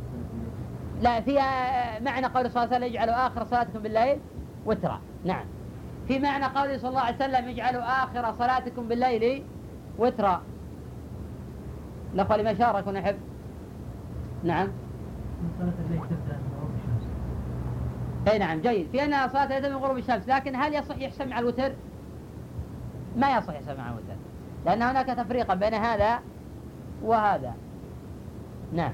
[1.02, 4.18] لا فيها معنى قول صلى الله عليه وسلم اجعلوا آخر صلاتكم بالليل
[4.66, 5.00] وترا.
[5.24, 5.44] نعم.
[6.08, 9.44] في معنى قوله صلى الله عليه وسلم اجعلوا آخر صلاتكم بالليل
[9.98, 10.42] وترا.
[12.14, 13.16] الاخوه اللي ما شاركوا نحب
[14.44, 14.66] نعم.
[15.42, 16.27] من صلاة الليل الشمس
[18.28, 18.86] إي نعم جيد.
[18.92, 21.72] في أن صلاة الليل من غروب الشمس لكن هل يصح يحسب مع الوتر؟
[23.16, 24.16] ما يصح يحسب مع الوتر
[24.66, 26.18] لأن هناك تفريقا بين هذا
[27.02, 27.54] وهذا.
[28.72, 28.92] نعم.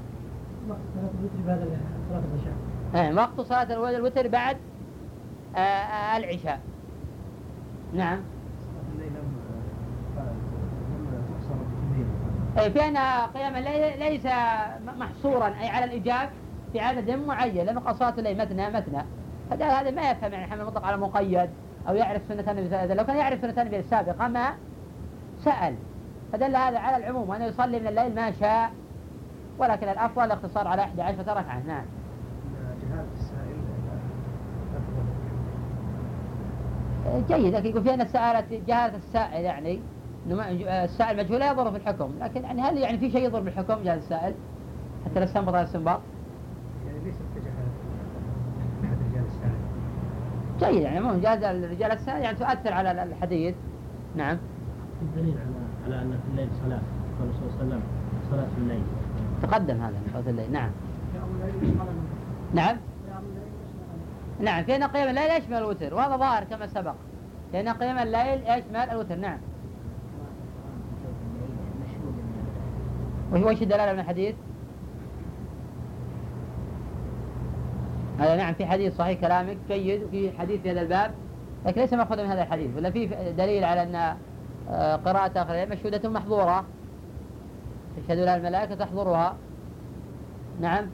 [3.17, 4.57] وقت صلاة الوتر بعد
[5.55, 6.61] صلاة آه، العشاء.
[7.95, 8.21] نعم.
[12.59, 12.97] إيه، في أن
[13.35, 14.27] قيام الليل ليس
[14.99, 16.31] محصورا أي على الإيجاب.
[16.75, 19.03] في عدد معين لأنه صلاة الليل مثنى مثنى
[19.51, 21.51] فده هذا ما يفهم يعني حمل المطلق على مقيد
[21.89, 24.55] أو يعرف سنة النبي صلى لو كان يعرف سنة النبي السابقة ما
[25.45, 25.75] سأل.
[26.33, 28.71] فدل هذا على العموم وأنه يصلي من الليل ما شاء.
[29.59, 31.63] ولكن الأفضل الاقتصار على 11 ركعة.
[31.67, 31.85] نعم.
[37.29, 39.81] جيد لكن يقول في أن السائلة جهالة السائل يعني
[40.85, 42.13] السائل مجهول لا يضر في الحكم.
[42.21, 44.35] لكن يعني هل يعني في شيء يضر بالحكم جهل السائل؟
[45.05, 46.01] حتى لا استنبط هذا الاستنباط
[46.87, 47.55] يعني ليست كجهاد
[48.85, 49.55] أحد رجال السائل
[50.71, 53.55] جيد يعني مو جهاز الرجال السائل يعني تؤثر على الحديث.
[54.17, 54.39] نعم.
[55.03, 56.81] الدليل على على أن في الليل صلاة
[57.19, 57.83] قال صلى الله عليه وسلم
[58.31, 58.83] صلاة في الليل.
[59.43, 60.71] تقدم هذا صلاة الليل نعم.
[62.55, 62.77] نعم.
[64.41, 66.95] نعم في ان قيام الليل يشمل الوتر وهذا ظاهر كما سبق.
[67.53, 69.39] لأن قيام الليل يشمل الوتر نعم.
[73.33, 74.35] وش وش الدلالة من الحديث؟
[78.19, 81.11] هذا نعم في حديث صحيح كلامك جيد وفي حديث في هذا الباب
[81.67, 83.07] لكن ليس مأخوذا من هذا الحديث ولا في
[83.37, 84.17] دليل على أن
[84.71, 86.65] آه، قراءة آخر مشهودة محظورة.
[87.97, 89.37] تشهد لها الملائكة تحضرها.
[90.61, 90.85] نعم.
[90.85, 90.89] أن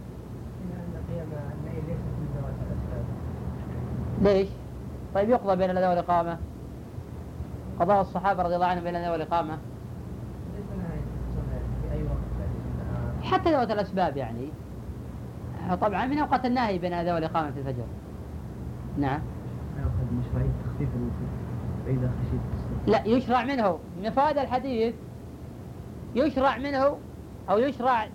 [4.22, 4.48] ليش؟
[5.14, 6.38] طيب يقضى بين الأذى والإقامة.
[7.80, 9.58] قضاه الصحابة رضي الله عنهم بين الأذى والإقامة.
[13.22, 14.48] حتى ذوات الأسباب يعني.
[15.74, 17.84] طبعا من أوقات النهي بين الأذى والإقامة في الفجر.
[18.98, 19.20] نعم.
[22.54, 23.78] الصبح لا يشرع منه.
[24.02, 24.94] من فوائد الحديث
[26.14, 26.96] يشرع منه
[27.50, 28.08] أو يشرع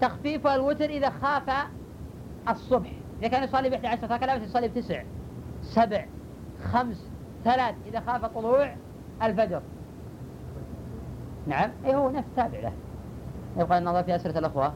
[0.00, 1.50] تخفيف الوتر إذا خاف
[2.48, 2.92] الصبح.
[3.20, 5.02] إذا كان يصلي بإحدى عشرة ركعة لا يصلي بتسع
[5.62, 6.04] سبع
[6.72, 7.10] خمس
[7.44, 8.74] ثلاث إذا خاف طلوع
[9.22, 9.62] الفجر.
[11.46, 11.70] نعم.
[11.84, 12.72] أي هو نفس تابع له.
[13.56, 14.74] يبقى النظر في أسرة الأخوة.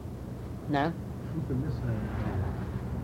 [0.69, 0.91] نعم.
[1.37, 1.85] شوف بالنسبة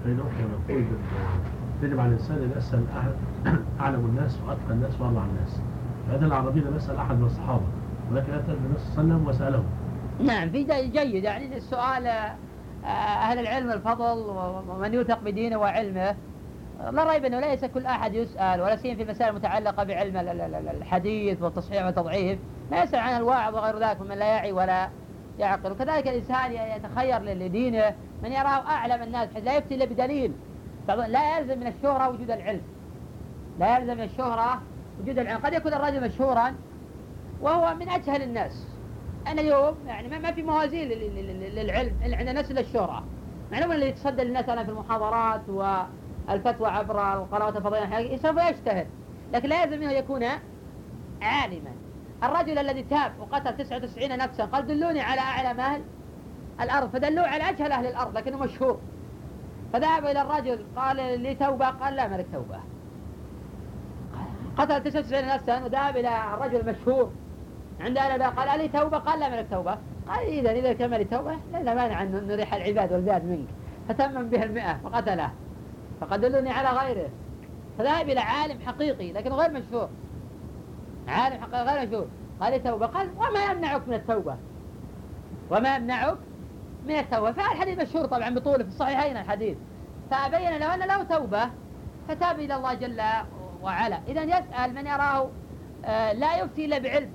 [0.06, 3.12] لنقطة نقول بال- يجب على الإنسان أن يسأل أحد
[3.82, 5.62] أعلم الناس وأتقى الناس وأرضع الناس.
[6.08, 7.66] فهذا العربي لم يسأل أحد من الصحابة
[8.12, 9.64] ولكن أتى النبي صلى الله عليه وسلم وسأله.
[10.20, 11.24] نعم في جي- جيد.
[11.24, 14.18] يعني السؤال آه، أهل العلم الفضل
[14.70, 16.16] ومن يوثق بدينه وعلمه
[16.92, 20.42] لا ريب أنه ليس كل أحد يسأل ولا سيما في مسائل متعلقة بعلم ال- ال-
[20.56, 22.40] ال- الحديث والتصحيح والتضعيف
[22.72, 24.90] لا يسأل عنها الواعظ وغير ذلك ممن لا يعي ولا
[25.40, 25.72] يعقل.
[25.72, 27.94] وكذلك الإنسان يتخير لدينه.
[28.24, 30.34] من يراه أعلم الناس بحيث لا يفتي إلا بدليل
[30.88, 32.61] لا يلزم من الشهرة وجود العلم.
[33.59, 34.61] لا يلزم من الشهرة
[35.01, 35.38] وجود العلم.
[35.45, 36.55] قد يكون الرجل مشهورا
[37.41, 38.67] وهو من أجهل الناس.
[39.28, 43.03] أنا اليوم يعني ما- في موازين لل- لل- لل- للعلم اللي عند الناس إلا الشهرة
[43.51, 48.88] معلوم اللي يتصدى للناس أنا في المحاضرات والفتوى عبر القنوات الفضائية سوف يجتهد.
[49.34, 50.24] لكن لا يلزم منه يكون
[51.21, 51.71] عالما.
[52.24, 55.82] الرجل الذي تاب وقتل 99 نفسا قال دلوني على أعلم أهل
[56.62, 58.80] الأرض فدلوه على أجهل أهل الأرض لكنه مشهور.
[59.74, 62.60] فذهب إلى الرجل قال لي توبة؟ قال لا ملك توبة.
[64.58, 67.12] قتل 99 نفسا وذهب إلى الرجل المشهور
[67.80, 69.78] عند أهل قال ألي توبة؟ قال لا ملك توبة.
[70.08, 73.47] قال إذا إذا كان لي توبة لا مانع أن نريح العباد والبلاد منك.
[73.89, 75.32] فتمم به المئة فقتله.
[76.01, 77.10] فقد دلني على غيره.
[77.78, 79.89] فذهب إلى عالم حقيقي لكنه غير مشهور.
[81.08, 82.08] عالم حقيقي غير مشهور.
[82.39, 84.36] قال لي توبة؟ قال وما يمنعك من التوبة؟
[85.51, 86.18] وما يمنعك
[86.86, 89.58] من التوبة فالحديث مشهور طبعا بطوله في الصحيحين الحديث.
[90.12, 91.50] فبين له أن له توبة
[92.08, 93.02] فتاب إلى الله جل
[93.62, 94.00] وعلا.
[94.08, 95.30] إذا يسأل من يراه
[95.86, 97.10] آه، لا يفتي إلا بعلم.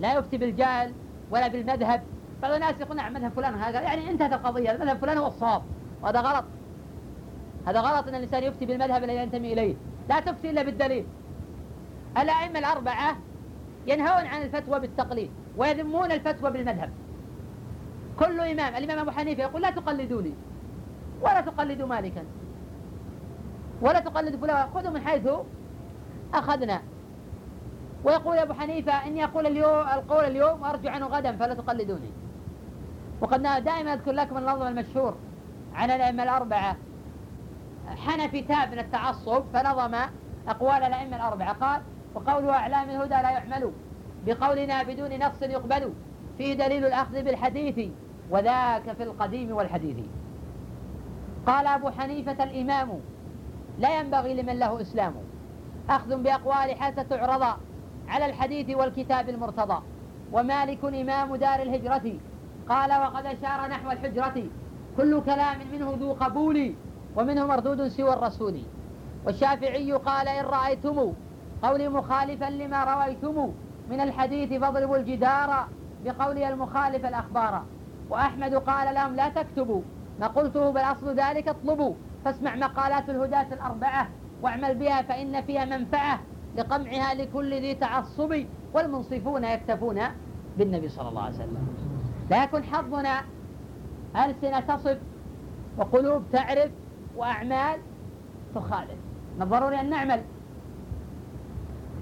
[0.00, 0.92] لا يفتي بالجهل
[1.30, 2.02] ولا بالمذهب.
[2.42, 3.80] بعض الناس يقول نعم مذهب فلان هذا.
[3.80, 4.70] يعني انتهت القضية.
[4.70, 5.62] المذهب فلان هو الصواب.
[6.02, 6.44] وهذا غلط.
[7.66, 9.74] هذا غلط أن الإنسان يفتي بالمذهب الذي ينتمي إليه.
[10.08, 11.06] لا تفتي إلا بالدليل.
[12.18, 13.16] الأئمة الأربعة
[13.86, 16.90] ينهون عن الفتوى بالتقليد ويذمون الفتوى بالمذهب.
[18.18, 20.34] كل إمام الإمام أبو حنيفة يقول لا تقلدوني
[21.20, 22.24] ولا تقلدوا مالكا
[23.80, 25.28] ولا تقلدوا فلان خذوا من حيث
[26.34, 26.82] أخذنا.
[28.04, 32.10] ويقول أبو حنيفة إني أقول اليوم القول اليوم وأرجع عنه غدا فلا تقلدوني.
[33.20, 35.14] وقد دائما أذكر لكم النظم المشهور
[35.74, 36.76] عن الأئمة الأربعة.
[37.86, 39.94] حنفي تاب من التعصب فنظم
[40.48, 41.52] أقوال الأئمة الأربعة.
[41.52, 41.82] قال
[42.14, 43.72] وقول أعلام الهدى لا يعمل
[44.26, 45.92] بقولنا بدون نص يقبل
[46.38, 47.90] فيه دليل الأخذ بالحديث
[48.30, 49.96] وذاك في القديم والحديث.
[51.46, 53.00] قال أبو حنيفة الإمام
[53.78, 55.14] لا ينبغي لمن له إسلام
[55.90, 57.56] أخذ بأقوال حتى تعرض
[58.08, 59.82] على الحديث والكتاب المرتضى.
[60.32, 62.12] ومالك إمام دار الهجرة
[62.68, 64.42] قال وقد أشار نحو الحجرة
[64.96, 66.74] كل كلام منه ذو قبول
[67.16, 68.62] ومنه مردود سوى الرسول.
[69.26, 71.12] والشافعي قال إن رأيتم
[71.62, 73.52] قولي مخالفا لما رويتم
[73.90, 75.68] من الحديث فاضربوا الجدار
[76.04, 77.62] بقولي المخالف الأخبار.
[78.10, 79.82] وأحمد قال لهم لا تكتبوا.
[80.20, 81.94] ما قلته بل أصل ذلك اطلبوا.
[82.24, 84.08] فاسمع مقالات الهداة الأربعة
[84.42, 86.20] واعمل بها فإن فيها منفعة
[86.56, 88.44] لقمعها لكل ذي تعصب.
[88.74, 90.00] والمنصفون يكتفون
[90.58, 91.68] بالنبي صلى الله عليه وسلم.
[92.30, 93.22] لا حظنا
[94.16, 94.98] ألسنة تصف
[95.78, 96.70] وقلوب تعرف
[97.16, 97.80] وأعمال
[98.54, 98.98] تخالف.
[99.36, 100.22] من الضروري أن نعمل.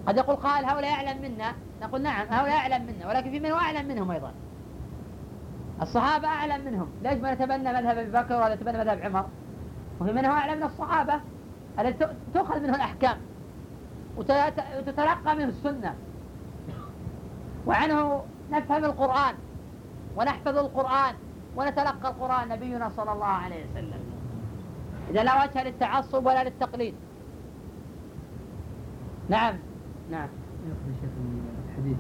[0.06, 1.52] قد يقول قال هؤلاء أعلم منا.
[1.82, 3.08] نقول نعم هؤلاء أعلم منا.
[3.08, 4.32] ولكن في من هو أعلم منهم أيضا.
[5.82, 6.88] الصحابة أعلم منهم.
[7.02, 9.26] ليش ما نتبنى مذهب أبي بكر ولا نتبنى مذهب عمر؟
[10.00, 11.20] وفي من هو أعلم من الصحابة.
[11.78, 11.96] الذي
[12.34, 13.16] تؤخذ منه الأحكام.
[14.16, 15.94] وتتلقى منه السنة.
[17.66, 19.34] وعنه نفهم القرآن.
[20.16, 21.14] ونحفظ القرآن.
[21.56, 24.00] ونتلقى القرآن نبينا صلى الله عليه وسلم.
[25.10, 26.94] إذا لا وجه للتعصب ولا للتقليد.
[29.28, 29.54] نعم.
[30.10, 30.28] نعم.
[30.64, 31.96] من الحديث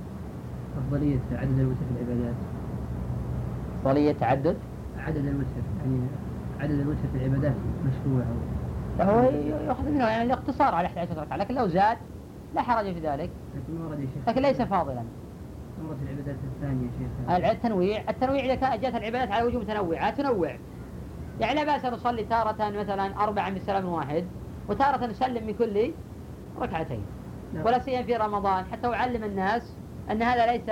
[0.78, 2.34] أفضلية عدد الوتر في العبادات.
[3.84, 4.56] ضلية تعدد؟
[4.98, 5.46] عدد الوتر
[5.78, 6.00] يعني
[6.60, 7.54] عدد الوتر في العبادات
[7.84, 8.24] مشروع.
[9.00, 9.30] أو هو
[9.66, 11.96] يأخذ منه يعني الاقتصار على 11 ركعة لكن لو زاد
[12.54, 13.30] لا حرج في ذلك.
[13.54, 14.28] لكن ما ورد يا شيخ.
[14.28, 15.02] لكن ليس فاضلا.
[15.88, 17.50] ورد العبادات الثانية يا شيخ.
[17.50, 20.56] التنويع التنويع إذا جاءت العبادات على وجوه متنوعة تنوع.
[21.40, 24.24] يعني لا بأس أن نصلي تارة مثلا أربعا بسلام واحد
[24.68, 25.92] وتارة نسلم من كل
[26.60, 27.02] ركعتين
[27.54, 27.66] نعم.
[27.66, 28.64] ولا سيما في رمضان.
[28.72, 29.74] حتى أعلم الناس
[30.10, 30.70] أن هذا ليس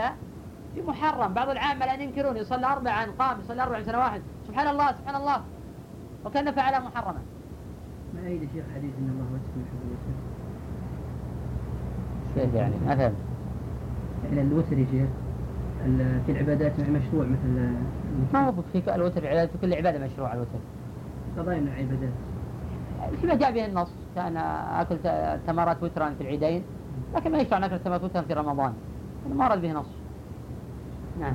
[0.76, 4.22] بمحرم بعض العامة الآن ينكرون يصلي أربعا قام يصلي أربعا سنة واحد.
[4.48, 5.42] سبحان الله سبحان الله.
[6.24, 7.18] وكان فعل محرما.
[8.14, 10.14] ما أيد شيخ حديث إن الله وجه يحب الوتر؟
[12.34, 13.14] كيف يعني؟ ما فهمت.
[14.24, 15.08] يعني الوتر يا شيخ
[16.26, 17.72] في العبادات مشروع مثل
[18.32, 20.58] ما هو في الوتر عبادة في كل عبادة مشروع الوتر.
[21.38, 22.12] قضايا من العبادات.
[23.20, 23.92] فيما جاء به النص.
[24.14, 26.62] كان أكل ت- تمرات وترا في العيدين
[27.14, 28.72] لكن ما يشرع أن أكل تمرات وترا في رمضان.
[29.34, 29.86] ما ورد به نص.
[31.20, 31.34] نعم.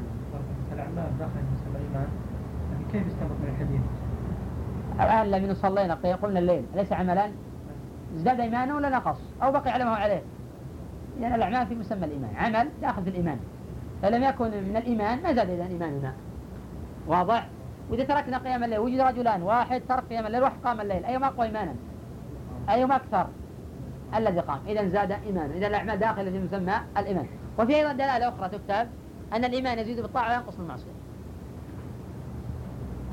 [0.74, 2.08] الأعمال داخل مسمى الإيمان
[2.72, 3.82] يعني كيف يستنبط من الحديث؟
[5.00, 7.32] الآن لم صلينا قمنا الليل أليس عملا؟
[8.16, 10.22] ازداد إيمانه ولا نقص أو بقي على ما هو عليه.
[11.20, 12.36] لأن الأعمال في مسمى الإيمان.
[12.36, 13.40] عمل داخل في الإيمان.
[14.02, 16.14] فلم يكن من الإيمان ما زاد إلى إيماننا.
[17.08, 17.48] واضح؟
[17.90, 21.06] وإذا تركنا قيام الليل وجد رجلان واحد ترك قيام الليل واحد قام الليل.
[21.06, 21.76] أيهما أقوى ايمانا؟
[22.70, 23.28] أيهما أكثر؟
[24.16, 24.60] الذي قام.
[24.68, 25.54] اذا زاد إيمانه.
[25.54, 27.26] اذا الأعمال داخلة في مسمى الإيمان.
[27.60, 28.88] وفي أيضا دلالة أخرى تكتب
[29.34, 30.92] أن الإيمان يزيد بالطاعة وينقص بالمعصيه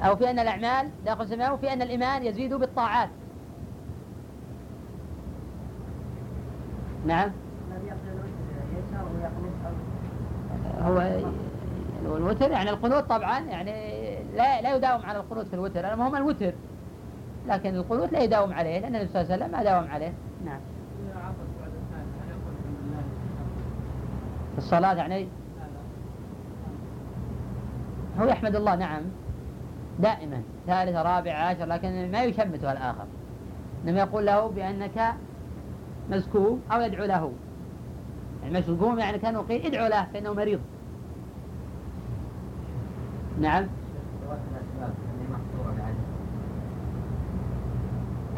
[0.03, 3.09] أو في أن الأعمال داخل سماه وفي أن الإيمان يزيد بالطاعات.
[7.07, 7.31] نعم.
[12.07, 13.73] هو الوتر يعني القنوت طبعا يعني
[14.37, 16.53] لا لا يداوم على القنوت في الوتر المهم الوتر.
[17.49, 20.12] لكن القنوت لا يداوم عليه لأن النبي صلى الله عليه وسلم ما داوم عليه.
[20.45, 20.61] نعم.
[24.59, 25.29] الصلاة يعني
[28.21, 29.03] هو يحمد الله نعم.
[29.99, 33.07] دائما ثالث رابع عاشر لكن ما يشمته الآخر.
[33.85, 35.15] إنما يقول له بأنك
[36.11, 37.33] مزكوم أو يدعو له.
[38.43, 40.61] يعني مزكوم يعني كانوا قيل ادعو له فإنه مريض.
[43.41, 43.67] نعم.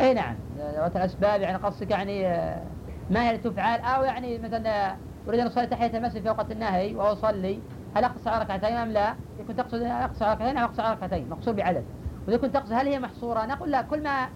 [0.01, 0.35] إي نعم.
[0.59, 2.63] ذوات الاسباب يعني قصدك يعني آه،
[3.11, 4.97] ما هي تفعل أو يعني مثلا آه،
[5.29, 7.61] أريد أن أصلي تحية المسجد في وقت النهي وهو اصلي
[7.97, 11.85] هل على ركعتين أم لا؟ يكون تقصد على ركعتين أو على ركعتين مقصور بعدد.
[12.27, 14.29] وإذا كنت تقصد هل هي محصورة؟ نقول لا كل ما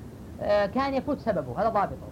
[0.43, 2.09] آه، كان يفوت سببه هذا ضابطه.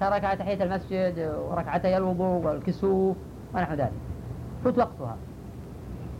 [0.00, 3.16] كركعة تحية المسجد وركعتي الوضوء والكسوف
[3.54, 3.92] ونحو ذلك.
[4.64, 5.16] فوت وقتها.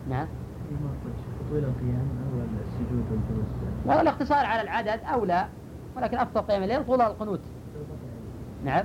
[0.08, 0.26] نعم.
[1.50, 3.46] طويل القيام أو السجود والجلوس
[3.86, 5.46] والاقتصار على العدد أولى
[5.96, 7.40] ولكن أفضل قيام الليل طول القنوت.
[8.64, 8.84] نعم.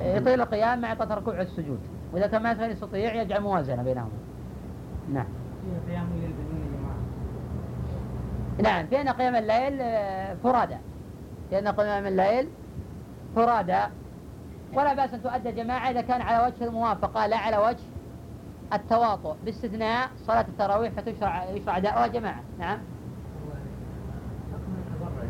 [0.00, 0.82] يطيل القيام السجود.
[0.82, 1.78] مع إطالة الركوع والسجود
[2.12, 4.08] وإذا كان ما يستطيع يجعل موازنة بينهما
[5.12, 5.26] نعم.
[5.88, 6.96] قيام الليل بدون جماعة.
[8.62, 10.76] نعم في أن قيام الليل آه، فرادى.
[11.50, 12.48] في أن قيام الليل
[13.36, 13.80] فرادى.
[14.74, 17.84] ولا بأس أن تؤدى جماعة إذا كان على وجه الموافقة لا على وجه
[18.72, 22.42] التواطؤ باستثناء صلاة التراويح فتشرع يشرع أداؤها جماعة.
[22.58, 22.78] نعم
[24.52, 25.24] حكم التبرع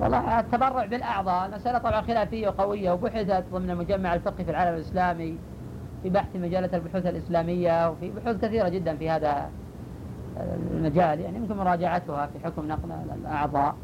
[0.00, 5.38] والله التبرع بالأعضاء المسألة طبعا خلافية وقوية وبحثت ضمن المجمع الفقهي في العالم الإسلامي
[6.02, 9.50] في بحث مجلة البحوث الإسلامية وفي بحوث كثيرة جدا في هذا
[10.72, 13.74] المجال يعني يمكن مراجعتها في حكم نقل الأعضاء.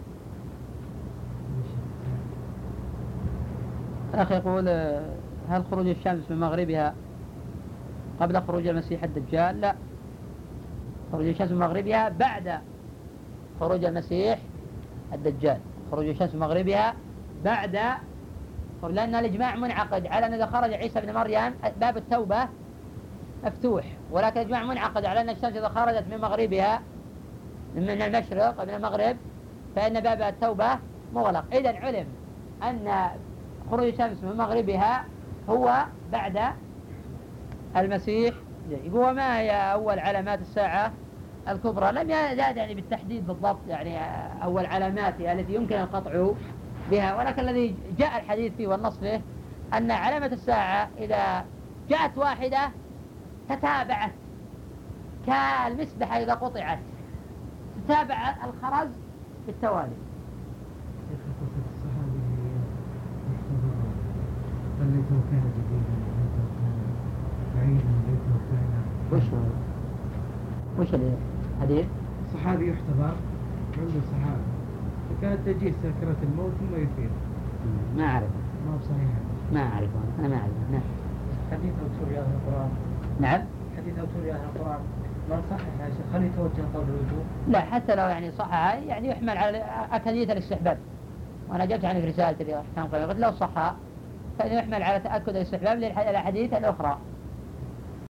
[4.14, 4.68] الأخ يقول
[5.48, 6.94] هل خروج الشمس من مغربها
[8.20, 9.74] قبل خروج المسيح الدجال؟ لا.
[11.12, 12.58] خروج الشمس من مغربها بعد
[13.60, 14.38] خروج المسيح
[15.12, 15.58] الدجال.
[15.95, 16.95] خروج الشمس مغربها
[17.45, 17.80] بعد
[18.82, 22.49] لأن الإجماع منعقد على أن إذا خرج عيسى بن مريم باب التوبة
[23.45, 26.80] مفتوح ولكن الإجماع منعقد على أن الشمس إذا خرجت من مغربها
[27.74, 29.16] من المشرق من المغرب
[29.76, 30.78] فإن باب التوبة
[31.14, 31.45] مغلق.
[31.53, 32.07] إذا علم
[32.62, 33.09] أن
[33.70, 35.05] خروج الشمس من مغربها
[35.49, 36.40] هو بعد
[37.76, 38.34] المسيح.
[38.70, 40.92] يقول ما هي أول علامات الساعة؟
[41.49, 43.99] الكبرى لم يزاد يعني بالتحديد بالضبط يعني
[44.45, 46.26] أول علاماتها التي يمكن القطع
[46.90, 47.16] بها.
[47.18, 49.20] ولكن الذي جاء الحديث فيه والنص فيه
[49.74, 51.45] أن علامة الساعة إذا
[51.88, 52.70] جاءت واحدة
[53.49, 54.12] تتابعت
[55.26, 56.78] كالمسبحة إذا قطعت
[57.84, 58.90] تتابع الخرز
[59.47, 59.97] بالتوالي.
[61.11, 62.51] كيف قصة الصحابي اللي؟
[63.34, 63.74] يحتضر
[64.80, 66.76] ليته كان جديدا ليته كان
[67.57, 69.24] بعيدا ليته كان وش؟
[70.78, 70.95] وش
[71.57, 71.86] الحديث؟
[72.34, 73.14] صحابي يحتضر
[73.78, 74.44] عنده صحابي
[75.11, 77.11] فكانت تجيه سكرة الموت ثم يفيد
[77.96, 78.28] ما أعرف.
[78.66, 79.11] ما بصحيح
[79.52, 79.88] ما أعرف.
[80.18, 80.52] أنا ما أعرف.
[80.72, 80.80] نعم.
[81.52, 82.68] حديث أو أهل القرآن
[83.20, 83.40] نعم.
[83.76, 84.78] حديث أو أهل القرآن
[85.30, 86.14] من صحح يا شيخ.
[86.14, 90.78] هل يتوجه قول الوجوب؟ لا حتى لو يعني صحها يعني يحمل على أكدية الاستحباب.
[91.48, 93.76] وأنا جبت عنك رسالة الأحكام قلت لو صحها
[94.38, 96.98] فإنه يحمل على تأكد الاستحباب للأحاديث الأخرى.